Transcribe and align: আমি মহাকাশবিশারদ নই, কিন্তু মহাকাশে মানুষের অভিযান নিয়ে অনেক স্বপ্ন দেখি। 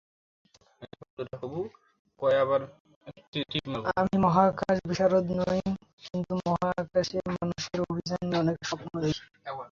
আমি 3.93 4.15
মহাকাশবিশারদ 4.25 5.25
নই, 5.39 5.61
কিন্তু 6.03 6.33
মহাকাশে 6.47 7.17
মানুষের 7.29 7.79
অভিযান 7.89 8.21
নিয়ে 8.23 8.41
অনেক 8.43 8.57
স্বপ্ন 8.69 8.91
দেখি। 9.03 9.23